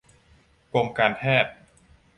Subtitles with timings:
[0.73, 1.53] กรมการแพทย์